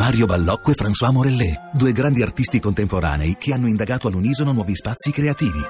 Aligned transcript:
Mario 0.00 0.24
Ballocco 0.24 0.70
e 0.70 0.74
François 0.74 1.12
Morellet, 1.12 1.72
due 1.74 1.92
grandi 1.92 2.22
artisti 2.22 2.58
contemporanei 2.58 3.36
che 3.38 3.52
hanno 3.52 3.68
indagato 3.68 4.08
all'unisono 4.08 4.50
nuovi 4.50 4.74
spazi 4.74 5.10
creativi. 5.10 5.60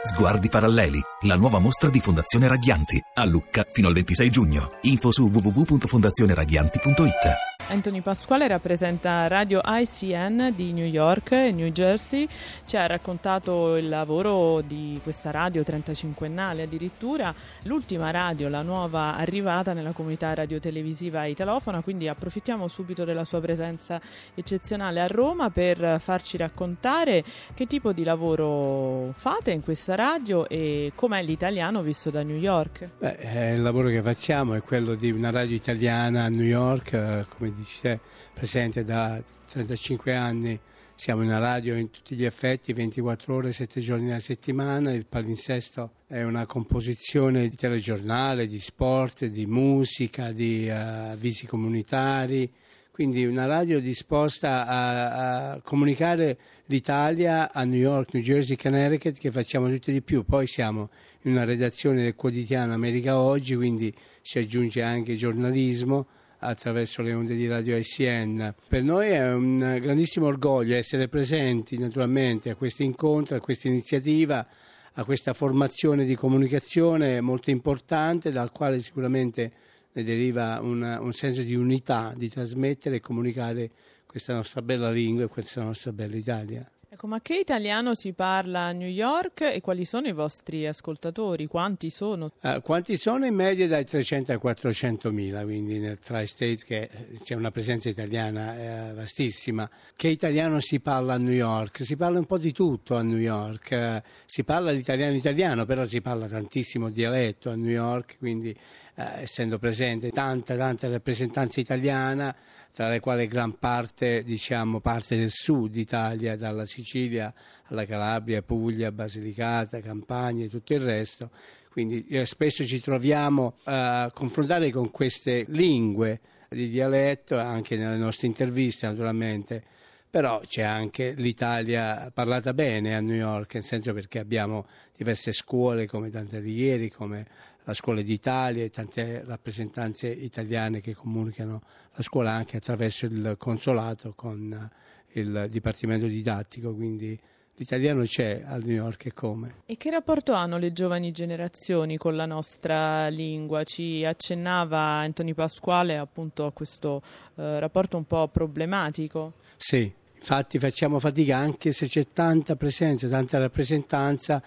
Sguardi 0.00 0.48
paralleli, 0.48 0.98
la 1.26 1.36
nuova 1.36 1.58
mostra 1.58 1.90
di 1.90 2.00
Fondazione 2.00 2.48
Raghianti, 2.48 2.98
a 3.12 3.26
Lucca 3.26 3.66
fino 3.70 3.88
al 3.88 3.92
26 3.92 4.30
giugno. 4.30 4.70
Info 4.84 5.12
su 5.12 5.28
www.fondazioneraghianti.it. 5.30 7.53
Anthony 7.66 8.02
Pasquale 8.02 8.46
rappresenta 8.46 9.26
Radio 9.26 9.60
ICN 9.64 10.52
di 10.54 10.72
New 10.72 10.84
York 10.84 11.32
e 11.32 11.50
New 11.50 11.68
Jersey, 11.68 12.28
ci 12.66 12.76
ha 12.76 12.86
raccontato 12.86 13.76
il 13.76 13.88
lavoro 13.88 14.60
di 14.60 15.00
questa 15.02 15.30
radio 15.30 15.62
35ennale 15.62 16.62
addirittura, 16.62 17.34
l'ultima 17.62 18.10
radio, 18.10 18.48
la 18.48 18.60
nuova 18.60 19.16
arrivata 19.16 19.72
nella 19.72 19.92
comunità 19.92 20.34
radiotelevisiva 20.34 21.24
italofona, 21.24 21.82
quindi 21.82 22.06
approfittiamo 22.06 22.68
subito 22.68 23.04
della 23.04 23.24
sua 23.24 23.40
presenza 23.40 23.98
eccezionale 24.34 25.00
a 25.00 25.06
Roma 25.06 25.48
per 25.48 25.96
farci 26.00 26.36
raccontare 26.36 27.24
che 27.54 27.66
tipo 27.66 27.92
di 27.92 28.04
lavoro 28.04 29.12
fate 29.16 29.52
in 29.52 29.62
questa 29.62 29.94
radio 29.94 30.46
e 30.48 30.92
com'è 30.94 31.22
l'italiano 31.22 31.80
visto 31.80 32.10
da 32.10 32.22
New 32.22 32.36
York. 32.36 32.90
Beh, 32.98 33.16
eh, 33.20 33.52
il 33.54 33.62
lavoro 33.62 33.88
che 33.88 34.02
facciamo 34.02 34.52
è 34.52 34.62
quello 34.62 34.94
di 34.94 35.10
una 35.10 35.30
radio 35.30 35.56
italiana 35.56 36.24
a 36.24 36.28
New 36.28 36.44
York, 36.44 36.92
eh, 36.92 37.24
come 37.36 37.52
dici 37.54 37.80
te, 37.80 37.98
presente 38.32 38.84
da 38.84 39.22
35 39.50 40.14
anni. 40.14 40.60
Siamo 40.96 41.22
una 41.22 41.38
radio 41.38 41.74
in 41.74 41.90
tutti 41.90 42.14
gli 42.14 42.24
effetti, 42.24 42.72
24 42.72 43.34
ore, 43.34 43.52
7 43.52 43.80
giorni 43.80 44.10
alla 44.10 44.20
settimana. 44.20 44.92
Il 44.92 45.06
palinsesto 45.06 45.90
è 46.06 46.22
una 46.22 46.46
composizione 46.46 47.48
di 47.48 47.56
telegiornale, 47.56 48.46
di 48.46 48.60
sport, 48.60 49.24
di 49.24 49.44
musica, 49.46 50.30
di 50.30 50.68
uh, 50.68 50.72
avvisi 51.12 51.46
comunitari. 51.46 52.50
Quindi 52.92 53.24
una 53.24 53.46
radio 53.46 53.80
disposta 53.80 54.66
a, 54.68 55.50
a, 55.50 55.60
comunicare 55.62 56.38
l'Italia 56.66 57.52
a 57.52 57.64
New 57.64 57.80
York, 57.80 58.14
New 58.14 58.22
Jersey, 58.22 58.56
Connecticut, 58.56 59.18
che 59.18 59.32
facciamo 59.32 59.68
tutti 59.68 59.90
di 59.90 60.00
più. 60.00 60.22
Poi 60.22 60.46
siamo 60.46 60.90
in 61.22 61.32
una 61.32 61.42
redazione 61.42 62.04
del 62.04 62.14
quotidiano 62.14 62.72
America 62.72 63.18
Oggi, 63.18 63.56
quindi 63.56 63.92
si 64.22 64.38
aggiunge 64.38 64.80
anche 64.80 65.16
giornalismo 65.16 66.06
attraverso 66.44 67.02
le 67.02 67.14
onde 67.14 67.34
di 67.34 67.46
Radio 67.46 67.76
ICN. 67.76 68.54
Per 68.68 68.82
noi 68.82 69.08
è 69.08 69.32
un 69.32 69.78
grandissimo 69.80 70.26
orgoglio 70.26 70.76
essere 70.76 71.08
presenti 71.08 71.78
naturalmente 71.78 72.50
a 72.50 72.54
questo 72.54 72.82
incontro, 72.82 73.36
a 73.36 73.40
questa 73.40 73.68
iniziativa, 73.68 74.46
a 74.92 75.04
questa 75.04 75.32
formazione 75.32 76.04
di 76.04 76.14
comunicazione 76.14 77.20
molto 77.20 77.50
importante 77.50 78.30
dal 78.30 78.52
quale 78.52 78.80
sicuramente 78.80 79.52
ne 79.92 80.02
deriva 80.02 80.60
una, 80.60 81.00
un 81.00 81.12
senso 81.12 81.42
di 81.42 81.54
unità, 81.54 82.12
di 82.16 82.28
trasmettere 82.28 82.96
e 82.96 83.00
comunicare 83.00 83.70
questa 84.06 84.34
nostra 84.34 84.62
bella 84.62 84.90
lingua 84.90 85.24
e 85.24 85.28
questa 85.28 85.62
nostra 85.62 85.92
bella 85.92 86.16
Italia. 86.16 86.68
Ecco, 86.94 87.08
ma 87.08 87.20
che 87.20 87.34
italiano 87.38 87.96
si 87.96 88.12
parla 88.12 88.66
a 88.66 88.70
New 88.70 88.86
York 88.86 89.40
e 89.40 89.60
quali 89.60 89.84
sono 89.84 90.06
i 90.06 90.12
vostri 90.12 90.64
ascoltatori? 90.64 91.48
Quanti 91.48 91.90
sono? 91.90 92.28
Uh, 92.40 92.62
quanti 92.62 92.96
sono 92.96 93.26
in 93.26 93.34
media 93.34 93.66
dai 93.66 93.84
300 93.84 94.30
ai 94.30 94.38
400 94.38 95.10
mila, 95.10 95.42
quindi 95.42 95.80
nel 95.80 95.98
Tri-State 95.98 96.64
che 96.64 96.88
c'è 97.24 97.34
una 97.34 97.50
presenza 97.50 97.88
italiana 97.88 98.90
eh, 98.90 98.94
vastissima. 98.94 99.68
Che 99.96 100.06
italiano 100.06 100.60
si 100.60 100.78
parla 100.78 101.14
a 101.14 101.18
New 101.18 101.32
York? 101.32 101.82
Si 101.82 101.96
parla 101.96 102.20
un 102.20 102.26
po' 102.26 102.38
di 102.38 102.52
tutto 102.52 102.94
a 102.94 103.02
New 103.02 103.18
York, 103.18 103.70
uh, 103.72 104.08
si 104.24 104.44
parla 104.44 104.70
l'italiano 104.70 105.16
italiano, 105.16 105.64
però 105.64 105.84
si 105.86 106.00
parla 106.00 106.28
tantissimo 106.28 106.90
dialetto 106.90 107.50
a 107.50 107.56
New 107.56 107.70
York, 107.70 108.18
quindi 108.18 108.56
uh, 108.96 109.02
essendo 109.18 109.58
presente 109.58 110.10
tanta, 110.10 110.56
tanta 110.56 110.88
rappresentanza 110.88 111.60
italiana, 111.60 112.34
tra 112.74 112.88
le 112.88 112.98
quali 112.98 113.28
gran 113.28 113.58
parte, 113.58 114.24
diciamo, 114.24 114.80
parte 114.80 115.16
del 115.16 115.30
sud 115.30 115.76
Italia, 115.76 116.36
dalla 116.36 116.66
Sicilia 116.66 117.32
alla 117.66 117.84
Calabria, 117.84 118.42
Puglia, 118.42 118.90
Basilicata, 118.90 119.80
Campania 119.80 120.46
e 120.46 120.48
tutto 120.48 120.74
il 120.74 120.80
resto. 120.80 121.30
Quindi 121.70 122.06
eh, 122.06 122.26
spesso 122.26 122.64
ci 122.64 122.80
troviamo 122.80 123.54
a 123.64 124.10
confrontare 124.14 124.70
con 124.70 124.90
queste 124.90 125.44
lingue 125.48 126.20
di 126.48 126.68
dialetto, 126.68 127.38
anche 127.38 127.76
nelle 127.76 127.96
nostre 127.96 128.26
interviste 128.26 128.86
naturalmente, 128.86 129.62
però 130.08 130.40
c'è 130.46 130.62
anche 130.62 131.14
l'Italia 131.16 132.10
parlata 132.14 132.54
bene 132.54 132.94
a 132.94 133.00
New 133.00 133.16
York, 133.16 133.54
nel 133.54 133.64
senso 133.64 133.92
perché 133.92 134.20
abbiamo 134.20 134.66
diverse 134.96 135.32
scuole 135.32 135.86
come 135.86 136.10
Dante 136.10 136.36
Alighieri, 136.36 136.90
come 136.90 137.26
la 137.64 137.74
Scuola 137.74 138.02
d'Italia 138.02 138.64
e 138.64 138.70
tante 138.70 139.22
rappresentanze 139.24 140.08
italiane 140.08 140.80
che 140.80 140.94
comunicano 140.94 141.62
la 141.94 142.02
scuola 142.02 142.32
anche 142.32 142.56
attraverso 142.56 143.06
il 143.06 143.36
consolato 143.38 144.12
con 144.14 144.70
il 145.12 145.46
Dipartimento 145.50 146.06
Didattico, 146.06 146.74
quindi 146.74 147.18
l'italiano 147.56 148.02
c'è 148.02 148.42
a 148.44 148.56
New 148.56 148.74
York 148.74 149.06
e 149.06 149.12
come. 149.12 149.54
E 149.66 149.76
che 149.76 149.90
rapporto 149.90 150.32
hanno 150.32 150.58
le 150.58 150.72
giovani 150.72 151.12
generazioni 151.12 151.96
con 151.96 152.16
la 152.16 152.26
nostra 152.26 153.08
lingua? 153.08 153.62
Ci 153.62 154.04
accennava 154.04 154.78
Anthony 154.78 155.34
Pasquale 155.34 155.96
appunto 155.96 156.46
a 156.46 156.52
questo 156.52 157.02
eh, 157.36 157.60
rapporto 157.60 157.96
un 157.96 158.04
po' 158.04 158.28
problematico. 158.28 159.34
Sì, 159.56 159.90
infatti 160.16 160.58
facciamo 160.58 160.98
fatica 160.98 161.36
anche 161.36 161.70
se 161.72 161.86
c'è 161.86 162.08
tanta 162.12 162.56
presenza, 162.56 163.08
tanta 163.08 163.38
rappresentanza 163.38 164.42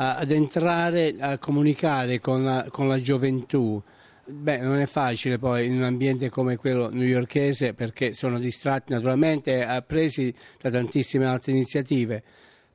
ad 0.00 0.30
entrare 0.30 1.16
a 1.18 1.38
comunicare 1.38 2.20
con 2.20 2.44
la, 2.44 2.66
con 2.70 2.86
la 2.86 3.00
gioventù. 3.00 3.82
Beh, 4.24 4.58
non 4.58 4.76
è 4.78 4.86
facile 4.86 5.38
poi 5.38 5.66
in 5.66 5.74
un 5.74 5.82
ambiente 5.82 6.28
come 6.28 6.56
quello 6.56 6.88
newyorkese 6.90 7.72
perché 7.74 8.12
sono 8.14 8.38
distratti 8.38 8.92
naturalmente, 8.92 9.66
presi 9.86 10.32
da 10.60 10.70
tantissime 10.70 11.24
altre 11.24 11.52
iniziative. 11.52 12.22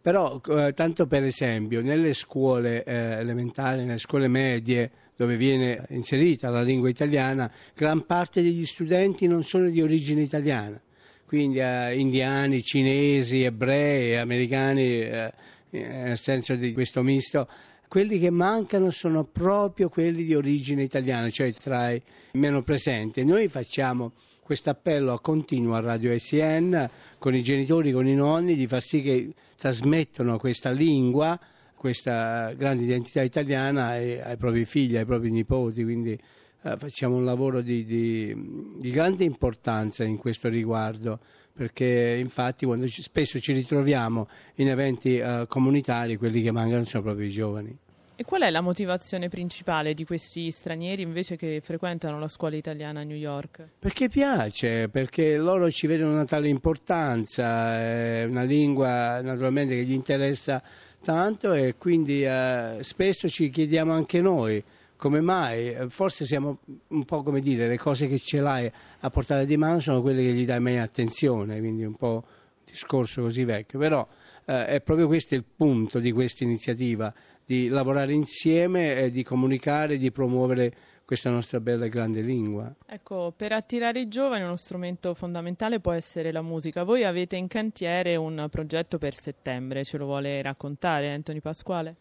Però, 0.02 0.42
eh, 0.50 0.74
tanto 0.74 1.08
per 1.08 1.24
esempio, 1.24 1.82
nelle 1.82 2.14
scuole 2.14 2.84
eh, 2.84 2.94
elementari, 3.20 3.86
nelle 3.86 4.00
scuole 4.00 4.28
medie, 4.28 4.92
dove 5.16 5.38
viene 5.38 5.86
inserita 5.90 6.50
la 6.50 6.62
lingua 6.62 6.90
italiana, 6.90 7.50
gran 7.74 8.06
parte 8.06 8.42
degli 8.42 8.66
studenti 8.66 9.28
non 9.28 9.44
sono 9.44 9.70
di 9.70 9.82
origine 9.82 10.22
italiana, 10.22 10.82
quindi 11.26 11.60
eh, 11.60 11.98
indiani, 11.98 12.64
cinesi, 12.64 13.44
ebrei, 13.44 14.18
americani 14.18 15.02
eh, 15.02 15.34
nel 15.80 16.18
senso 16.18 16.56
di 16.56 16.74
questo 16.74 17.02
misto, 17.02 17.48
quelli 17.88 18.20
che 18.20 18.30
mancano 18.30 18.90
sono 18.90 19.24
proprio 19.24 19.90
quelli 19.90 20.24
di 20.24 20.34
origine 20.34 20.84
italiana, 20.84 21.30
cioè 21.30 21.54
tra 21.54 21.92
i 21.92 22.02
meno 22.34 22.62
presenti. 22.64 23.24
Noi 23.24 23.48
facciamo 23.48 24.14
questo 24.42 24.70
appello 24.70 25.20
continuo 25.20 25.76
a 25.76 25.80
Radio 25.80 26.18
SN 26.18 26.90
con 27.18 27.36
i 27.36 27.44
genitori, 27.44 27.92
con 27.92 28.08
i 28.08 28.16
nonni, 28.16 28.56
di 28.56 28.68
far 28.68 28.82
sì 28.82 29.02
che 29.02 29.34
trasmettano 29.58 30.38
questa 30.38 30.72
lingua, 30.72 31.40
questa 31.76 32.54
grande 32.54 32.84
identità 32.84 33.22
italiana 33.22 33.88
ai, 33.88 34.20
ai 34.20 34.38
propri 34.38 34.66
figli, 34.66 34.98
ai 34.98 35.06
propri 35.06 35.30
nipoti, 35.32 35.84
quindi 35.84 36.12
eh, 36.12 36.78
facciamo 36.78 37.16
un 37.16 37.26
lavoro 37.26 37.62
di, 37.62 37.84
di, 37.84 38.36
di 38.80 38.90
grande 38.90 39.24
importanza 39.24 40.04
in 40.04 40.18
questo 40.18 40.50
riguardo 40.50 41.20
perché 41.54 42.18
infatti 42.20 42.66
quando 42.66 42.88
ci, 42.88 43.02
spesso 43.02 43.40
ci 43.40 43.54
ritroviamo 43.54 44.28
in 44.56 44.70
eventi 44.70 45.20
uh, 45.20 45.46
comunitari 45.48 46.18
quelli 46.18 46.42
che 46.42 46.52
mancano 46.52 46.84
sono 46.86 47.04
proprio 47.04 47.28
i 47.28 47.32
giovani. 47.32 47.78
E 48.16 48.24
qual 48.24 48.44
è 48.44 48.50
la 48.52 48.62
motivazione 48.62 49.28
principale 49.28 49.96
di 49.96 50.06
questi 50.06 50.52
stranieri 50.52 51.02
invece 51.02 51.36
che 51.36 51.62
frequentano 51.64 52.20
la 52.20 52.28
scuola 52.28 52.56
italiana 52.56 53.00
a 53.00 53.04
New 53.04 53.18
York? 53.18 53.70
Perché 53.80 54.08
piace, 54.08 54.88
perché 54.88 55.38
loro 55.38 55.72
ci 55.72 55.88
vedono 55.88 56.14
una 56.14 56.26
tale 56.26 56.48
importanza, 56.48 57.80
è 57.80 58.24
una 58.24 58.44
lingua 58.44 59.20
naturalmente 59.22 59.76
che 59.76 59.84
gli 59.84 59.94
interessa 59.94 60.62
tanto 61.04 61.54
e 61.54 61.76
quindi 61.78 62.24
uh, 62.24 62.82
spesso 62.82 63.28
ci 63.28 63.50
chiediamo 63.50 63.92
anche 63.92 64.22
noi 64.22 64.64
come 65.04 65.20
mai? 65.20 65.76
Forse 65.90 66.24
siamo 66.24 66.60
un 66.88 67.04
po' 67.04 67.24
come 67.24 67.42
dire, 67.42 67.68
le 67.68 67.78
cose 67.78 68.08
che 68.08 68.18
ce 68.20 68.40
l'hai 68.40 68.72
a 69.02 69.10
portata 69.10 69.44
di 69.44 69.58
mano 69.58 69.82
sono 69.82 70.02
quelle 70.02 70.24
che 70.24 70.32
gli 70.32 70.46
dai 70.46 70.62
meno 70.62 70.82
attenzione, 70.82 71.60
quindi 71.60 71.84
un 71.84 71.96
po' 71.96 72.24
discorso 72.64 73.22
così 73.22 73.44
vecchio, 73.44 73.80
però 73.80 74.08
eh, 74.46 74.66
è 74.66 74.80
proprio 74.80 75.08
questo 75.08 75.36
il 75.36 75.44
punto 75.44 76.00
di 76.00 76.14
questa 76.14 76.46
iniziativa, 76.46 77.14
di 77.44 77.68
lavorare 77.68 78.14
insieme 78.14 78.96
e 78.96 79.12
di 79.12 79.24
comunicare, 79.24 79.98
di 79.98 80.10
promuovere 80.10 80.74
questa 81.04 81.30
nostra 81.30 81.60
bella 81.60 81.84
e 81.84 81.90
grande 81.90 82.22
lingua. 82.22 82.74
Ecco, 82.86 83.34
per 83.36 83.52
attirare 83.52 84.00
i 84.00 84.08
giovani 84.08 84.46
uno 84.46 84.56
strumento 84.56 85.14
fondamentale 85.16 85.82
può 85.82 85.92
essere 85.92 86.32
la 86.32 86.42
musica. 86.42 86.84
Voi 86.84 87.04
avete 87.04 87.36
in 87.36 87.50
cantiere 87.50 88.16
un 88.16 88.48
progetto 88.50 88.98
per 88.98 89.16
settembre, 89.16 89.84
ce 89.84 89.98
lo 89.98 90.06
vuole 90.06 90.42
raccontare 90.42 91.12
Anthony 91.12 91.42
Pasquale? 91.42 91.98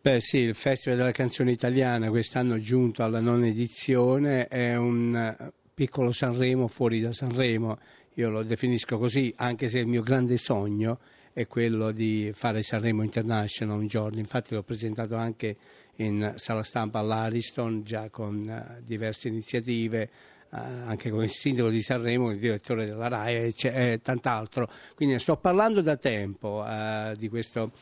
Beh 0.00 0.20
sì, 0.20 0.38
il 0.38 0.54
Festival 0.54 0.96
della 0.96 1.10
canzone 1.10 1.50
italiana 1.50 2.08
quest'anno 2.08 2.60
giunto 2.60 3.02
alla 3.02 3.18
nona 3.18 3.48
edizione 3.48 4.46
è 4.46 4.76
un 4.76 5.12
eh, 5.12 5.52
piccolo 5.74 6.12
Sanremo 6.12 6.68
fuori 6.68 7.00
da 7.00 7.12
Sanremo, 7.12 7.76
io 8.14 8.30
lo 8.30 8.44
definisco 8.44 8.96
così 8.96 9.34
anche 9.38 9.68
se 9.68 9.80
il 9.80 9.88
mio 9.88 10.02
grande 10.02 10.36
sogno 10.36 11.00
è 11.32 11.48
quello 11.48 11.90
di 11.90 12.30
fare 12.32 12.62
Sanremo 12.62 13.02
International 13.02 13.76
un 13.76 13.88
giorno, 13.88 14.20
infatti 14.20 14.54
l'ho 14.54 14.62
presentato 14.62 15.16
anche 15.16 15.56
in 15.96 16.34
sala 16.36 16.62
stampa 16.62 17.00
all'Ariston 17.00 17.82
già 17.82 18.08
con 18.08 18.46
uh, 18.46 18.80
diverse 18.84 19.26
iniziative 19.26 20.10
anche 20.50 21.10
con 21.10 21.22
il 21.22 21.30
sindaco 21.30 21.68
di 21.68 21.82
Sanremo, 21.82 22.30
il 22.30 22.38
direttore 22.38 22.86
della 22.86 23.08
RAI 23.08 23.52
e, 23.52 23.54
e 23.62 24.00
tant'altro. 24.02 24.70
Quindi 24.94 25.18
sto 25.18 25.36
parlando 25.36 25.82
da 25.82 25.96
tempo 25.96 26.64
uh, 26.66 27.14
di, 27.16 27.28
questo, 27.28 27.72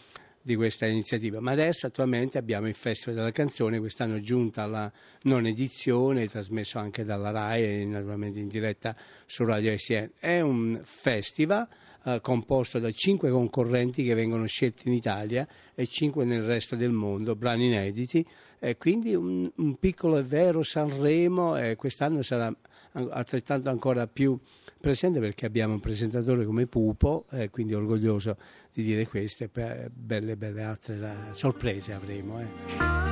di, 0.47 0.55
questa 0.55 0.87
iniziativa, 0.87 1.41
ma 1.41 1.51
adesso 1.51 1.87
attualmente 1.87 2.39
abbiamo 2.39 2.69
il 2.69 2.75
Festival 2.75 3.17
della 3.17 3.33
Canzone, 3.33 3.81
quest'anno 3.81 4.21
giunta 4.21 4.63
alla 4.63 4.93
non 5.23 5.45
edizione, 5.45 6.29
trasmesso 6.29 6.79
anche 6.79 7.03
dalla 7.03 7.31
RAI 7.31 7.83
e 7.83 7.85
naturalmente 7.85 8.39
in 8.39 8.47
diretta 8.47 8.95
su 9.27 9.45
Radio 9.45 9.73
ICN. 9.73 10.13
È 10.21 10.41
un 10.41 10.81
festival 10.85 11.67
uh, 12.05 12.21
composto 12.21 12.79
da 12.79 12.93
cinque 12.93 13.31
concorrenti 13.31 14.05
che 14.05 14.15
vengono 14.15 14.47
scelti 14.47 14.87
in 14.87 14.95
Italia 14.95 15.49
e 15.75 15.87
cinque 15.89 16.25
nel 16.25 16.45
resto 16.45 16.77
del 16.77 16.93
mondo, 16.93 17.35
brani 17.35 17.67
inediti 17.67 18.25
e 18.61 18.77
quindi 18.77 19.15
un, 19.15 19.51
un, 19.55 19.77
piccolo 19.79 20.17
e 20.17 20.23
vero 20.23 20.63
Sanremo 20.63 21.57
e 21.57 21.75
quest'anno 21.75 22.23
sarà 22.23 22.55
altrettanto 23.11 23.69
ancora 23.69 24.07
più 24.07 24.39
presente 24.81 25.21
perché 25.21 25.47
abbiamo 25.47 25.75
un 25.75 25.81
presentatore 25.81 26.45
come 26.45 26.67
Pupo 26.67 27.27
e 27.31 27.51
quindi 27.51 27.75
orgoglioso 27.75 28.37
di 28.73 28.83
dire 28.83 29.07
queste 29.07 29.51
belle 29.93 30.37
belle 30.37 30.63
altre 30.63 30.99
sorprese 31.33 31.93
avremo. 31.93 32.41
Eh. 32.41 33.06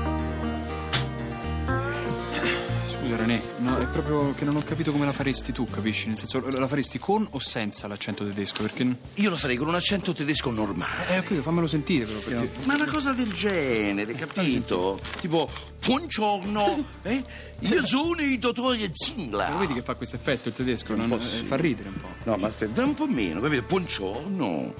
Scusa 3.04 3.16
René, 3.16 3.42
no, 3.58 3.76
è 3.76 3.86
proprio 3.86 4.32
che 4.32 4.46
non 4.46 4.56
ho 4.56 4.62
capito 4.62 4.90
come 4.90 5.04
la 5.04 5.12
faresti 5.12 5.52
tu, 5.52 5.68
capisci? 5.68 6.06
Nel 6.06 6.16
senso, 6.16 6.42
la 6.50 6.66
faresti 6.66 6.98
con 6.98 7.26
o 7.32 7.38
senza 7.38 7.86
l'accento 7.86 8.24
tedesco? 8.24 8.62
Perché... 8.62 8.96
Io 9.16 9.28
lo 9.28 9.36
farei 9.36 9.58
con 9.58 9.68
un 9.68 9.74
accento 9.74 10.14
tedesco 10.14 10.50
normale. 10.50 11.08
Eh, 11.08 11.18
ok, 11.18 11.42
fammelo 11.42 11.66
sentire 11.66 12.06
però. 12.06 12.18
Perché... 12.18 12.50
Ma 12.64 12.76
una 12.76 12.86
cosa 12.86 13.12
del 13.12 13.30
genere, 13.30 14.14
capito? 14.14 14.98
tipo, 15.20 15.50
buongiorno, 15.84 16.84
eh? 17.02 17.22
Io 17.58 17.84
sono 17.84 18.22
il 18.22 18.38
dottore 18.38 18.90
Zingla. 18.90 19.50
Ma 19.50 19.56
vedi 19.58 19.74
che 19.74 19.82
fa 19.82 19.94
questo 19.96 20.16
effetto 20.16 20.48
il 20.48 20.54
tedesco? 20.54 20.94
Non, 20.94 21.12
eh, 21.12 21.18
fa 21.18 21.56
ridere 21.56 21.90
un 21.90 22.00
po'. 22.00 22.08
No, 22.22 22.36
ma 22.36 22.46
aspetta, 22.46 22.84
un 22.84 22.94
po' 22.94 23.06
meno, 23.06 23.38
capito? 23.40 23.64
Buongiorno, 23.68 24.74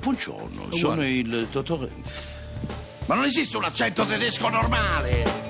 buongiorno, 0.00 0.74
sono 0.74 1.06
il 1.06 1.46
dottore... 1.50 1.90
Ma 3.04 3.16
non 3.16 3.24
esiste 3.24 3.54
un 3.58 3.64
accento 3.64 4.06
tedesco 4.06 4.48
normale! 4.48 5.45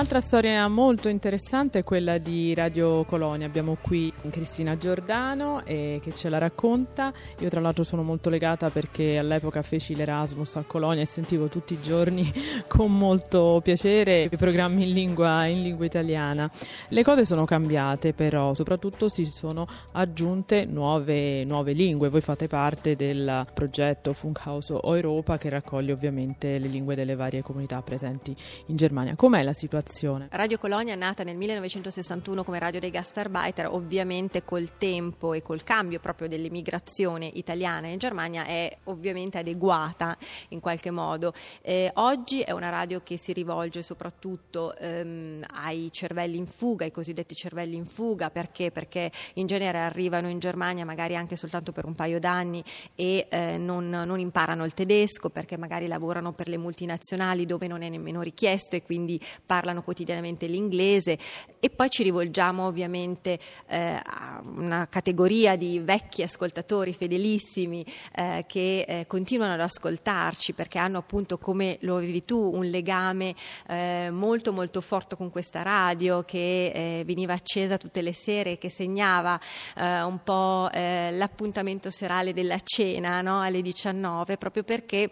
Un'altra 0.00 0.26
storia 0.26 0.66
molto 0.66 1.10
interessante 1.10 1.80
è 1.80 1.84
quella 1.84 2.16
di 2.16 2.54
Radio 2.54 3.04
Colonia. 3.04 3.46
Abbiamo 3.46 3.76
qui 3.78 4.10
Cristina 4.30 4.78
Giordano 4.78 5.62
eh, 5.66 6.00
che 6.02 6.14
ce 6.14 6.30
la 6.30 6.38
racconta. 6.38 7.12
Io 7.40 7.50
tra 7.50 7.60
l'altro 7.60 7.84
sono 7.84 8.02
molto 8.02 8.30
legata 8.30 8.70
perché 8.70 9.18
all'epoca 9.18 9.60
feci 9.60 9.94
l'Erasmus 9.94 10.56
a 10.56 10.64
Colonia 10.66 11.02
e 11.02 11.06
sentivo 11.06 11.48
tutti 11.48 11.74
i 11.74 11.82
giorni 11.82 12.32
con 12.66 12.96
molto 12.96 13.60
piacere 13.62 14.22
i 14.22 14.36
programmi 14.38 14.84
in 14.84 14.94
lingua, 14.94 15.44
in 15.44 15.60
lingua 15.60 15.84
italiana. 15.84 16.50
Le 16.88 17.02
cose 17.02 17.26
sono 17.26 17.44
cambiate 17.44 18.14
però, 18.14 18.54
soprattutto 18.54 19.10
si 19.10 19.26
sono 19.26 19.66
aggiunte 19.92 20.64
nuove, 20.64 21.44
nuove 21.44 21.72
lingue. 21.74 22.08
Voi 22.08 22.22
fate 22.22 22.46
parte 22.46 22.96
del 22.96 23.46
progetto 23.52 24.14
Funkhaus 24.14 24.70
Europa 24.70 25.36
che 25.36 25.50
raccoglie 25.50 25.92
ovviamente 25.92 26.58
le 26.58 26.68
lingue 26.68 26.94
delle 26.94 27.16
varie 27.16 27.42
comunità 27.42 27.82
presenti 27.82 28.34
in 28.68 28.76
Germania. 28.76 29.14
Com'è 29.14 29.42
la 29.42 29.52
situazione? 29.52 29.88
Situazione. 29.90 30.28
Radio 30.30 30.58
Colonia 30.58 30.94
è 30.94 30.96
nata 30.96 31.24
nel 31.24 31.36
1961 31.36 32.44
come 32.44 32.58
radio 32.58 32.80
dei 32.80 32.90
Gastarbeiter, 32.90 33.66
ovviamente 33.66 34.44
col 34.44 34.78
tempo 34.78 35.34
e 35.34 35.42
col 35.42 35.62
cambio 35.62 35.98
proprio 35.98 36.28
dell'emigrazione 36.28 37.26
italiana 37.34 37.88
in 37.88 37.98
Germania 37.98 38.44
è 38.44 38.74
ovviamente 38.84 39.38
adeguata 39.38 40.16
in 40.50 40.60
qualche 40.60 40.90
modo. 40.90 41.32
Eh, 41.60 41.90
oggi 41.94 42.40
è 42.40 42.52
una 42.52 42.68
radio 42.68 43.00
che 43.02 43.18
si 43.18 43.32
rivolge 43.32 43.82
soprattutto 43.82 44.74
ehm, 44.76 45.44
ai 45.52 45.90
cervelli 45.92 46.36
in 46.36 46.46
fuga, 46.46 46.84
ai 46.84 46.92
cosiddetti 46.92 47.34
cervelli 47.34 47.76
in 47.76 47.86
fuga, 47.86 48.30
perché? 48.30 48.70
Perché 48.70 49.10
in 49.34 49.46
genere 49.46 49.80
arrivano 49.80 50.28
in 50.28 50.38
Germania 50.38 50.84
magari 50.84 51.16
anche 51.16 51.36
soltanto 51.36 51.72
per 51.72 51.84
un 51.84 51.94
paio 51.94 52.18
d'anni 52.20 52.62
e 52.94 53.26
eh, 53.28 53.58
non, 53.58 53.88
non 53.88 54.20
imparano 54.20 54.64
il 54.64 54.74
tedesco 54.74 55.30
perché 55.30 55.56
magari 55.56 55.88
lavorano 55.88 56.32
per 56.32 56.48
le 56.48 56.56
multinazionali 56.56 57.44
dove 57.44 57.66
non 57.66 57.82
è 57.82 57.88
nemmeno 57.88 58.22
richiesto 58.22 58.76
e 58.76 58.82
quindi 58.82 59.20
parlano 59.44 59.79
parlano 59.80 59.82
quotidianamente 59.82 60.46
l'inglese 60.46 61.18
e 61.58 61.70
poi 61.70 61.90
ci 61.90 62.02
rivolgiamo 62.02 62.66
ovviamente 62.66 63.38
eh, 63.66 64.00
a 64.02 64.42
una 64.44 64.86
categoria 64.88 65.56
di 65.56 65.78
vecchi 65.80 66.22
ascoltatori 66.22 66.92
fedelissimi 66.92 67.84
eh, 68.14 68.44
che 68.46 68.84
eh, 68.86 69.06
continuano 69.06 69.54
ad 69.54 69.60
ascoltarci 69.60 70.52
perché 70.52 70.78
hanno 70.78 70.98
appunto 70.98 71.38
come 71.38 71.78
lo 71.80 71.96
avevi 71.96 72.22
tu 72.22 72.38
un 72.38 72.64
legame 72.64 73.34
eh, 73.68 74.10
molto 74.10 74.52
molto 74.52 74.80
forte 74.80 75.16
con 75.16 75.30
questa 75.30 75.60
radio 75.60 76.22
che 76.22 76.66
eh, 76.66 77.02
veniva 77.04 77.32
accesa 77.32 77.76
tutte 77.76 78.02
le 78.02 78.14
sere 78.14 78.58
che 78.58 78.70
segnava 78.70 79.38
eh, 79.76 80.02
un 80.02 80.22
po' 80.22 80.68
l'appuntamento 80.70 81.90
serale 81.90 82.32
della 82.32 82.58
cena 82.62 83.20
no? 83.20 83.40
alle 83.40 83.62
19 83.62 84.36
proprio 84.36 84.62
perché 84.62 85.08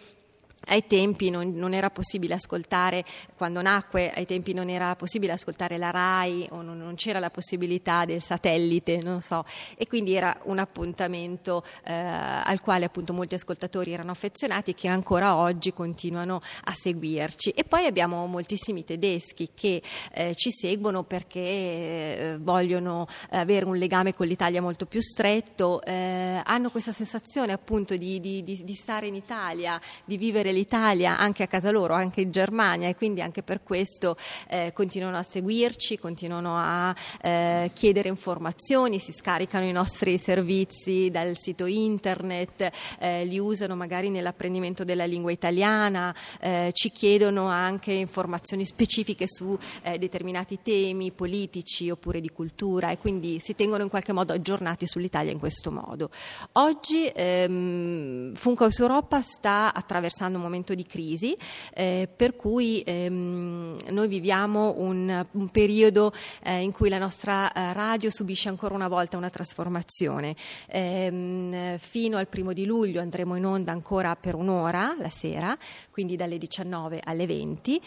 ai 0.67 0.87
tempi 0.87 1.31
non, 1.31 1.55
non, 1.55 1.73
era 1.73 1.91
possibile 1.91 2.35
ascoltare, 2.35 3.05
quando 3.37 3.63
nacque, 3.63 4.11
ai 4.11 4.27
tempi 4.27 4.53
non 4.53 4.69
era 4.69 4.95
possibile 4.97 5.33
ascoltare 5.33 5.79
la 5.79 5.91
RAI 5.91 6.49
o 6.51 6.63
non, 6.63 6.79
non 6.79 6.95
c'era 6.95 7.19
la 7.19 7.31
possibilità 7.31 8.05
del 8.05 8.21
satellite, 8.21 8.99
non 8.99 9.21
so, 9.21 9.45
e 9.77 9.87
quindi 9.87 10.15
era 10.15 10.37
un 10.45 10.59
appuntamento 10.59 11.65
eh, 11.85 11.95
al 11.95 12.61
quale 12.61 12.85
appunto 12.85 13.13
molti 13.13 13.35
ascoltatori 13.35 13.93
erano 13.93 14.11
affezionati 14.11 14.73
e 14.73 14.75
che 14.75 14.89
ancora 14.89 15.37
oggi 15.37 15.73
continuano 15.73 16.41
a 16.65 16.73
seguirci. 16.73 17.51
E 17.51 17.65
poi 17.65 17.87
abbiamo 17.87 18.27
moltissimi 18.27 18.85
tedeschi 18.85 19.51
che 19.55 19.83
eh, 20.13 20.35
ci 20.35 20.51
seguono 20.51 21.05
perché 21.05 21.41
eh, 21.41 22.37
vogliono 22.41 23.07
avere 23.31 23.65
un 23.65 23.77
legame 23.77 24.15
con 24.15 24.27
l'Italia 24.27 24.61
molto 24.61 24.87
più 24.87 25.01
stretto, 25.01 25.83
eh, 25.83 26.41
hanno 26.45 26.71
questa 26.71 26.93
sensazione 26.93 27.53
appunto 27.53 27.97
di, 27.97 28.21
di, 28.21 28.43
di, 28.43 28.63
di 28.65 28.75
stare 28.75 29.07
in 29.07 29.15
Italia, 29.15 29.81
di 30.05 30.17
vivere 30.17 30.48
l'Italia 30.53 31.19
anche 31.19 31.43
a 31.43 31.47
casa 31.47 31.71
loro, 31.71 31.95
anche 31.95 32.21
in 32.21 32.31
Germania 32.31 32.89
e 32.89 32.95
quindi 32.95 33.21
anche 33.21 33.43
per 33.43 33.63
questo 33.63 34.17
eh, 34.49 34.73
continuano 34.73 35.17
a 35.17 35.23
seguirci, 35.23 35.99
continuano 35.99 36.57
a 36.57 36.95
eh, 37.21 37.71
chiedere 37.75 38.09
informazioni, 38.09 38.99
si 38.99 39.13
scaricano 39.13 39.67
i 39.67 39.73
nostri 39.73 40.19
servizi 40.19 41.11
dal 41.11 41.37
sito 41.37 41.67
internet, 41.67 42.71
eh, 42.99 43.25
li 43.25 43.39
usano 43.39 43.77
magari 43.77 44.11
nell'apprendimento 44.11 44.85
della 44.85 45.05
lingua 45.05 45.33
italiana, 45.33 46.15
eh, 46.41 46.71
ci 46.73 46.91
chiedono 46.91 47.47
anche 47.47 47.93
informazioni 47.93 48.65
specifiche 48.65 49.27
su 49.27 49.59
eh, 49.83 49.99
determinati 49.99 50.61
temi 50.63 51.13
politici 51.13 51.91
oppure 51.91 52.21
di 52.21 52.31
cultura 52.31 52.91
e 52.91 52.99
quindi 52.99 53.39
si 53.41 53.55
tengono 53.55 53.83
in 53.83 53.89
qualche 53.89 54.13
modo 54.13 54.33
aggiornati 54.33 54.87
sull'Italia 54.87 55.33
in 55.33 55.39
questo 55.39 55.71
modo. 55.71 56.11
Oggi 56.53 57.11
ehm, 57.15 58.35
Funkhaus 58.35 58.79
Europa 58.79 59.21
sta 59.23 59.73
attraversando 59.73 60.38
un 60.39 60.45
momento 60.45 60.75
di 60.75 60.85
crisi, 60.85 61.37
eh, 61.75 62.09
per 62.15 62.37
cui 62.37 62.83
ehm, 62.85 63.77
noi 63.91 64.09
viviamo 64.09 64.75
un, 64.79 65.27
un 65.31 65.49
periodo 65.51 66.13
eh, 66.43 66.63
in 66.63 66.73
cui 66.73 66.89
la 66.89 66.99
nostra 66.99 67.53
eh, 67.53 67.73
radio 67.73 68.11
subisce 68.11 68.49
ancora 68.49 68.75
una 68.75 68.89
volta 68.89 69.17
una 69.17 69.31
trasformazione. 69.31 70.35
Ehm, 70.69 71.79
fino 71.79 72.17
al 72.17 72.29
primo 72.29 72.53
di 72.53 72.65
luglio 72.65 73.01
andremo 73.01 73.37
in 73.37 73.45
onda 73.45 73.73
ancora 73.73 74.17
per 74.17 74.35
un'ora 74.35 74.97
la 74.99 75.11
sera, 75.11 75.57
quindi 75.91 76.17
dalle 76.17 76.39
19 76.39 77.01
alle 77.05 77.27
20 77.27 77.81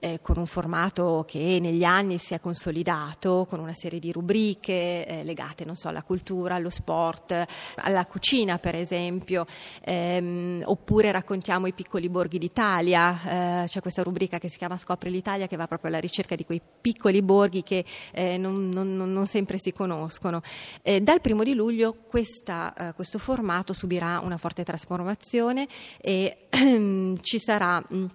eh, 0.00 0.20
con 0.20 0.38
un 0.38 0.46
formato 0.46 1.24
che 1.26 1.58
negli 1.60 1.84
anni 1.84 2.18
si 2.18 2.34
è 2.34 2.40
consolidato, 2.40 3.46
con 3.48 3.60
una 3.60 3.74
serie 3.74 3.98
di 3.98 4.10
rubriche 4.10 5.06
eh, 5.06 5.24
legate 5.24 5.64
so, 5.74 5.88
alla 5.88 6.02
cultura, 6.02 6.56
allo 6.56 6.70
sport, 6.70 7.44
alla 7.76 8.06
cucina 8.06 8.58
per 8.58 8.74
esempio, 8.74 9.46
ehm, 9.82 10.62
oppure 10.64 11.12
raccontiamo 11.12 11.66
i 11.66 11.72
piccoli 11.72 12.08
borghi 12.08 12.38
d'Italia, 12.38 13.62
eh, 13.62 13.66
c'è 13.66 13.80
questa 13.80 14.02
rubrica 14.02 14.38
che 14.38 14.48
si 14.48 14.58
chiama 14.58 14.76
Scopri 14.76 15.10
l'Italia 15.10 15.46
che 15.46 15.56
va 15.56 15.66
proprio 15.66 15.90
alla 15.90 16.00
ricerca 16.00 16.34
di 16.34 16.44
quei 16.44 16.60
piccoli 16.80 17.22
borghi 17.22 17.62
che 17.62 17.84
eh, 18.12 18.36
non, 18.36 18.68
non, 18.68 18.96
non, 18.96 19.26
sempre 19.26 19.58
si 19.58 19.72
conoscono. 19.72 20.40
Eh, 20.82 21.00
dal 21.00 21.20
primo 21.20 21.42
di 21.42 21.54
luglio 21.54 21.94
questa, 22.08 22.72
eh, 22.74 22.94
questo 22.94 23.18
formato 23.18 23.72
subirà 23.72 24.20
una 24.20 24.38
forte 24.38 24.64
trasformazione 24.64 25.68
e 26.00 26.48
ci 27.20 27.38
sarà... 27.38 27.84
Mh, 27.86 28.06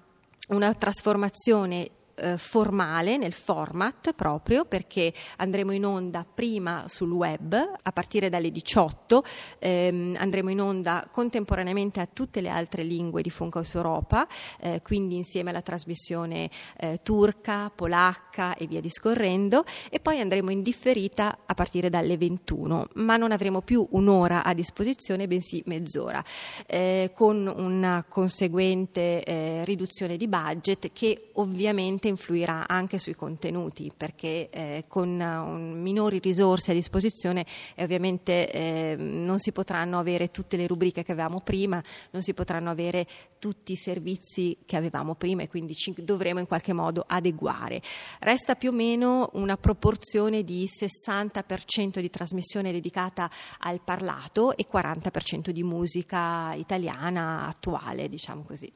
una 0.49 0.73
trasformazione 0.73 1.89
eh, 2.15 2.37
formale 2.37 3.17
nel 3.17 3.33
format 3.33 4.13
proprio 4.13 4.65
perché 4.65 5.13
andremo 5.37 5.71
in 5.71 5.85
onda 5.85 6.25
prima 6.25 6.85
sul 6.87 7.11
web 7.11 7.53
a 7.53 7.91
partire 7.91 8.29
dalle 8.29 8.51
18, 8.51 9.23
ehm, 9.59 10.15
andremo 10.17 10.49
in 10.49 10.61
onda 10.61 11.07
contemporaneamente 11.11 11.99
a 11.99 12.07
tutte 12.11 12.41
le 12.41 12.49
altre 12.49 12.83
lingue 12.83 13.21
di 13.21 13.29
Funkos 13.29 13.75
Europa, 13.75 14.27
eh, 14.59 14.81
quindi 14.81 15.15
insieme 15.17 15.49
alla 15.49 15.61
trasmissione 15.61 16.49
eh, 16.77 16.99
turca, 17.03 17.69
polacca 17.73 18.55
e 18.55 18.65
via 18.65 18.79
discorrendo 18.79 19.65
e 19.89 19.99
poi 19.99 20.19
andremo 20.19 20.51
in 20.51 20.61
differita 20.61 21.39
a 21.45 21.53
partire 21.53 21.89
dalle 21.89 22.17
21, 22.17 22.87
ma 22.93 23.17
non 23.17 23.31
avremo 23.31 23.61
più 23.61 23.85
un'ora 23.91 24.43
a 24.43 24.53
disposizione 24.53 25.27
bensì 25.27 25.61
mezz'ora, 25.65 26.23
eh, 26.65 27.11
con 27.13 27.45
una 27.45 28.05
conseguente 28.07 29.23
eh, 29.23 29.65
riduzione 29.65 30.17
di 30.17 30.27
budget 30.27 30.91
che 30.93 31.31
ovviamente 31.33 32.04
influirà 32.07 32.67
anche 32.67 32.97
sui 32.97 33.15
contenuti 33.15 33.91
perché 33.95 34.49
eh, 34.49 34.85
con 34.87 35.09
un, 35.09 35.81
minori 35.81 36.19
risorse 36.19 36.71
a 36.71 36.73
disposizione 36.73 37.45
ovviamente 37.77 38.51
eh, 38.51 38.95
non 38.97 39.39
si 39.39 39.51
potranno 39.51 39.99
avere 39.99 40.31
tutte 40.31 40.57
le 40.57 40.67
rubriche 40.67 41.03
che 41.03 41.11
avevamo 41.11 41.41
prima, 41.41 41.81
non 42.11 42.21
si 42.21 42.33
potranno 42.33 42.69
avere 42.69 43.07
tutti 43.39 43.73
i 43.73 43.77
servizi 43.77 44.57
che 44.65 44.75
avevamo 44.75 45.15
prima 45.15 45.43
e 45.43 45.47
quindi 45.47 45.75
ci 45.75 45.93
dovremo 45.97 46.39
in 46.39 46.47
qualche 46.47 46.73
modo 46.73 47.03
adeguare. 47.07 47.81
Resta 48.19 48.55
più 48.55 48.69
o 48.69 48.73
meno 48.73 49.29
una 49.33 49.57
proporzione 49.57 50.43
di 50.43 50.67
60% 50.67 51.99
di 51.99 52.09
trasmissione 52.09 52.71
dedicata 52.71 53.29
al 53.59 53.81
parlato 53.81 54.55
e 54.55 54.65
40% 54.71 55.49
di 55.49 55.63
musica 55.63 56.53
italiana 56.55 57.47
attuale, 57.47 58.09
diciamo 58.09 58.43
così. 58.43 58.71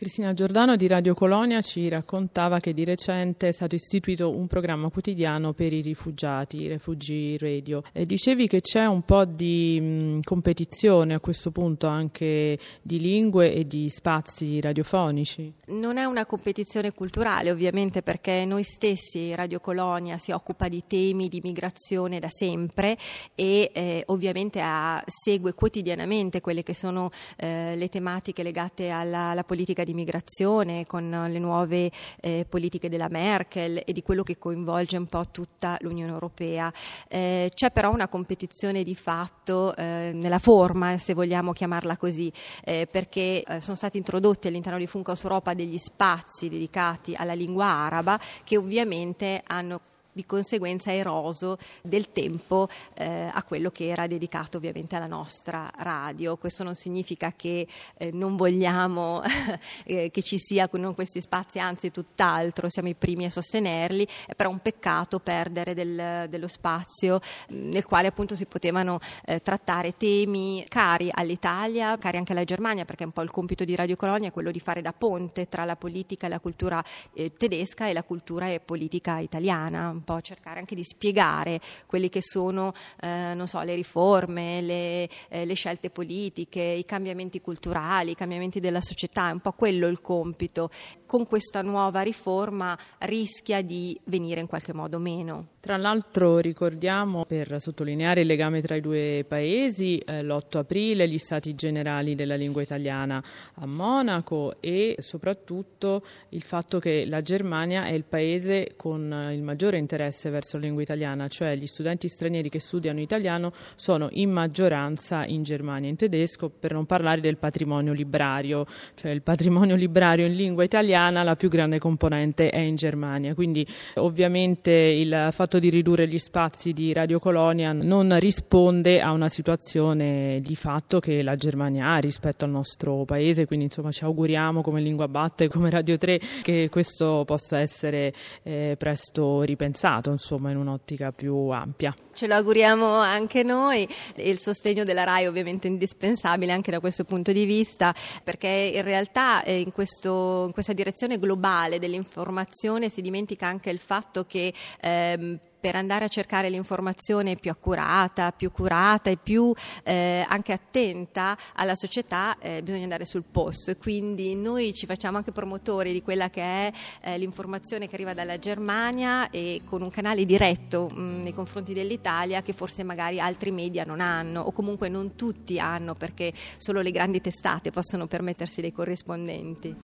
Cristina 0.00 0.32
Giordano 0.32 0.76
di 0.76 0.86
Radio 0.86 1.12
Colonia 1.12 1.60
ci 1.60 1.86
raccontava 1.90 2.58
che 2.58 2.72
di 2.72 2.86
recente 2.86 3.48
è 3.48 3.52
stato 3.52 3.74
istituito 3.74 4.34
un 4.34 4.46
programma 4.46 4.88
quotidiano 4.88 5.52
per 5.52 5.74
i 5.74 5.82
rifugiati, 5.82 6.66
Refugee 6.68 7.36
Radio. 7.36 7.82
E 7.92 8.06
dicevi 8.06 8.48
che 8.48 8.62
c'è 8.62 8.86
un 8.86 9.02
po' 9.02 9.26
di 9.26 9.78
mh, 9.78 10.20
competizione 10.22 11.12
a 11.12 11.20
questo 11.20 11.50
punto 11.50 11.86
anche 11.86 12.58
di 12.80 12.98
lingue 12.98 13.52
e 13.52 13.66
di 13.66 13.90
spazi 13.90 14.58
radiofonici. 14.62 15.52
Non 15.66 15.98
è 15.98 16.06
una 16.06 16.24
competizione 16.24 16.92
culturale 16.92 17.50
ovviamente 17.50 18.00
perché 18.00 18.46
noi 18.46 18.62
stessi, 18.62 19.34
Radio 19.34 19.60
Colonia, 19.60 20.16
si 20.16 20.32
occupa 20.32 20.68
di 20.68 20.82
temi 20.86 21.28
di 21.28 21.42
migrazione 21.44 22.20
da 22.20 22.30
sempre 22.30 22.96
e 23.34 23.70
eh, 23.74 24.04
ovviamente 24.06 24.62
ha, 24.62 25.04
segue 25.06 25.52
quotidianamente 25.52 26.40
quelle 26.40 26.62
che 26.62 26.72
sono 26.72 27.10
eh, 27.36 27.76
le 27.76 27.88
tematiche 27.88 28.42
legate 28.42 28.88
alla, 28.88 29.28
alla 29.28 29.44
politica 29.44 29.84
di 29.84 29.88
di 29.90 29.94
migrazione, 29.94 30.86
con 30.86 31.08
le 31.10 31.38
nuove 31.38 31.90
eh, 32.20 32.46
politiche 32.48 32.88
della 32.88 33.08
Merkel 33.08 33.82
e 33.84 33.92
di 33.92 34.02
quello 34.02 34.22
che 34.22 34.38
coinvolge 34.38 34.96
un 34.96 35.06
po' 35.06 35.26
tutta 35.30 35.76
l'Unione 35.80 36.12
Europea. 36.12 36.72
Eh, 37.08 37.50
c'è 37.54 37.70
però 37.70 37.92
una 37.92 38.08
competizione 38.08 38.82
di 38.82 38.94
fatto 38.94 39.74
eh, 39.76 40.12
nella 40.14 40.38
forma, 40.38 40.96
se 40.98 41.14
vogliamo 41.14 41.52
chiamarla 41.52 41.96
così, 41.96 42.32
eh, 42.64 42.86
perché 42.90 43.42
eh, 43.42 43.60
sono 43.60 43.76
stati 43.76 43.98
introdotti 43.98 44.48
all'interno 44.48 44.78
di 44.78 44.86
Funcos 44.86 45.22
Europa 45.22 45.54
degli 45.54 45.78
spazi 45.78 46.48
dedicati 46.48 47.14
alla 47.14 47.34
lingua 47.34 47.66
araba 47.66 48.18
che 48.44 48.56
ovviamente 48.56 49.42
hanno 49.46 49.80
di 50.12 50.24
conseguenza 50.26 50.92
eroso 50.92 51.58
del 51.82 52.12
tempo 52.12 52.68
eh, 52.94 53.30
a 53.32 53.42
quello 53.44 53.70
che 53.70 53.88
era 53.88 54.06
dedicato 54.06 54.56
ovviamente 54.56 54.96
alla 54.96 55.06
nostra 55.06 55.70
radio. 55.78 56.36
Questo 56.36 56.64
non 56.64 56.74
significa 56.74 57.32
che 57.32 57.66
eh, 57.96 58.10
non 58.12 58.36
vogliamo 58.36 59.22
eh, 59.84 60.10
che 60.10 60.22
ci 60.22 60.38
siano 60.38 60.94
questi 60.94 61.20
spazi, 61.20 61.58
anzi 61.58 61.90
tutt'altro, 61.90 62.68
siamo 62.68 62.88
i 62.88 62.94
primi 62.94 63.24
a 63.24 63.30
sostenerli, 63.30 64.06
è 64.26 64.34
però 64.34 64.50
un 64.50 64.60
peccato 64.60 65.18
perdere 65.20 65.74
del, 65.74 66.26
dello 66.28 66.48
spazio 66.48 67.20
nel 67.48 67.84
quale 67.84 68.08
appunto 68.08 68.34
si 68.34 68.46
potevano 68.46 68.98
eh, 69.24 69.40
trattare 69.40 69.96
temi 69.96 70.64
cari 70.68 71.08
all'Italia, 71.10 71.96
cari 71.98 72.16
anche 72.16 72.32
alla 72.32 72.44
Germania, 72.44 72.84
perché 72.84 73.04
un 73.04 73.12
po' 73.12 73.22
il 73.22 73.30
compito 73.30 73.64
di 73.64 73.74
Radio 73.74 73.96
Colonia 73.96 74.28
è 74.28 74.32
quello 74.32 74.50
di 74.50 74.60
fare 74.60 74.82
da 74.82 74.92
ponte 74.92 75.48
tra 75.48 75.64
la 75.64 75.76
politica 75.76 76.26
e 76.26 76.30
la 76.30 76.40
cultura 76.40 76.82
eh, 77.14 77.32
tedesca 77.32 77.88
e 77.88 77.92
la 77.92 78.02
cultura 78.02 78.48
e 78.48 78.60
politica 78.60 79.18
italiana 79.18 79.99
un 80.00 80.04
po' 80.04 80.20
cercare 80.22 80.58
anche 80.58 80.74
di 80.74 80.82
spiegare 80.82 81.60
quelle 81.86 82.08
che 82.08 82.22
sono 82.22 82.72
eh, 83.00 83.36
so, 83.44 83.60
le 83.60 83.74
riforme, 83.74 84.60
le, 84.62 85.08
eh, 85.28 85.44
le, 85.44 85.54
scelte 85.54 85.90
politiche, 85.90 86.60
i 86.60 86.84
cambiamenti 86.84 87.40
culturali, 87.40 88.12
i 88.12 88.14
cambiamenti 88.14 88.60
della 88.60 88.80
società, 88.80 89.28
è 89.28 89.32
un 89.32 89.40
po' 89.40 89.52
quello 89.52 89.86
il 89.86 90.00
compito. 90.00 90.70
Con 91.06 91.26
questa 91.26 91.60
nuova 91.62 92.00
riforma 92.00 92.78
rischia 92.98 93.62
di 93.62 93.98
venire 94.04 94.40
in 94.40 94.46
qualche 94.46 94.72
modo 94.72 94.98
meno. 94.98 95.48
Tra 95.60 95.76
l'altro 95.76 96.38
ricordiamo, 96.38 97.26
per 97.26 97.60
sottolineare 97.60 98.22
il 98.22 98.26
legame 98.26 98.62
tra 98.62 98.76
i 98.76 98.80
due 98.80 99.26
paesi, 99.28 99.98
eh, 99.98 100.22
l'8 100.22 100.58
aprile 100.58 101.06
gli 101.06 101.18
stati 101.18 101.54
generali 101.54 102.14
della 102.14 102.36
lingua 102.36 102.62
italiana 102.62 103.22
a 103.54 103.66
Monaco 103.66 104.56
e 104.60 104.96
soprattutto 105.00 106.02
il 106.30 106.42
fatto 106.42 106.78
che 106.78 107.04
la 107.06 107.20
Germania 107.20 107.84
è 107.84 107.92
il 107.92 108.04
paese 108.04 108.72
con 108.76 109.02
il 109.32 109.42
maggiore 109.42 109.76
interesse 109.76 109.89
verso 109.96 110.56
la 110.56 110.64
lingua 110.64 110.82
italiana, 110.82 111.26
cioè 111.28 111.56
gli 111.56 111.66
studenti 111.66 112.08
stranieri 112.08 112.48
che 112.48 112.60
studiano 112.60 113.00
italiano 113.00 113.52
sono 113.74 114.08
in 114.12 114.30
maggioranza 114.30 115.24
in 115.24 115.42
Germania 115.42 115.88
in 115.88 115.96
tedesco, 115.96 116.48
per 116.48 116.72
non 116.72 116.86
parlare 116.86 117.20
del 117.20 117.38
patrimonio 117.38 117.92
librario, 117.92 118.66
cioè 118.94 119.10
il 119.10 119.22
patrimonio 119.22 119.74
librario 119.74 120.26
in 120.26 120.34
lingua 120.34 120.64
italiana 120.64 121.22
la 121.22 121.34
più 121.34 121.48
grande 121.48 121.78
componente 121.78 122.50
è 122.50 122.60
in 122.60 122.76
Germania, 122.76 123.34
quindi 123.34 123.66
ovviamente 123.94 124.70
il 124.70 125.28
fatto 125.30 125.58
di 125.58 125.70
ridurre 125.70 126.06
gli 126.06 126.18
spazi 126.18 126.72
di 126.72 126.92
Radio 126.92 127.18
Colonia 127.18 127.72
non 127.72 128.16
risponde 128.18 129.00
a 129.00 129.12
una 129.12 129.28
situazione 129.28 130.40
di 130.40 130.54
fatto 130.54 131.00
che 131.00 131.22
la 131.22 131.36
Germania 131.36 131.94
ha 131.94 131.98
rispetto 131.98 132.44
al 132.44 132.50
nostro 132.50 133.04
paese, 133.04 133.46
quindi 133.46 133.64
insomma 133.66 133.90
ci 133.90 134.04
auguriamo 134.04 134.62
come 134.62 134.80
Lingua 134.80 135.08
Batte 135.08 135.48
come 135.48 135.70
Radio 135.70 135.98
3 135.98 136.20
che 136.42 136.68
questo 136.70 137.24
possa 137.26 137.58
essere 137.58 138.12
eh, 138.42 138.76
presto 138.78 139.42
ripensato 139.42 139.78
insomma 140.10 140.50
in 140.50 140.56
un'ottica 140.56 141.12
più 141.12 141.34
ampia. 141.48 141.94
Ce 142.12 142.26
lo 142.26 142.34
auguriamo 142.34 142.86
anche 142.86 143.42
noi 143.42 143.88
il 144.16 144.38
sostegno 144.38 144.84
della 144.84 145.04
RAI 145.04 145.26
ovviamente 145.26 145.68
è 145.68 145.70
indispensabile 145.70 146.52
anche 146.52 146.70
da 146.70 146.80
questo 146.80 147.04
punto 147.04 147.32
di 147.32 147.44
vista 147.44 147.94
perché 148.22 148.72
in 148.74 148.82
realtà 148.82 149.42
eh, 149.42 149.60
in, 149.60 149.72
questo, 149.72 150.44
in 150.46 150.52
questa 150.52 150.72
direzione 150.72 151.18
globale 151.18 151.78
dell'informazione 151.78 152.88
si 152.88 153.00
dimentica 153.00 153.46
anche 153.46 153.70
il 153.70 153.78
fatto 153.78 154.24
che 154.24 154.52
ehm, 154.80 155.38
per 155.60 155.76
andare 155.76 156.06
a 156.06 156.08
cercare 156.08 156.48
l'informazione 156.48 157.36
più 157.36 157.50
accurata, 157.50 158.32
più 158.32 158.50
curata 158.50 159.10
e 159.10 159.16
più 159.16 159.52
eh, 159.84 160.24
anche 160.26 160.52
attenta 160.52 161.36
alla 161.54 161.74
società 161.74 162.38
eh, 162.38 162.62
bisogna 162.62 162.84
andare 162.84 163.04
sul 163.04 163.24
posto 163.30 163.70
e 163.70 163.76
quindi 163.76 164.34
noi 164.34 164.72
ci 164.72 164.86
facciamo 164.86 165.18
anche 165.18 165.32
promotori 165.32 165.92
di 165.92 166.02
quella 166.02 166.30
che 166.30 166.42
è 166.42 166.72
eh, 167.02 167.18
l'informazione 167.18 167.86
che 167.86 167.94
arriva 167.94 168.14
dalla 168.14 168.38
Germania 168.38 169.30
e 169.30 169.60
con 169.66 169.82
un 169.82 169.90
canale 169.90 170.24
diretto 170.24 170.88
mh, 170.90 171.00
mm, 171.00 171.22
nei 171.22 171.34
confronti 171.34 171.74
dell'Italia 171.74 172.42
che 172.42 172.52
forse 172.52 172.82
magari 172.82 173.20
altri 173.20 173.50
media 173.50 173.84
non 173.84 174.00
hanno 174.00 174.40
o 174.40 174.52
comunque 174.52 174.88
non 174.88 175.14
tutti 175.14 175.58
hanno 175.58 175.94
perché 175.94 176.32
solo 176.56 176.80
le 176.80 176.90
grandi 176.90 177.20
testate 177.20 177.70
possono 177.70 178.06
permettersi 178.06 178.60
dei 178.60 178.72
corrispondenti. 178.72 179.74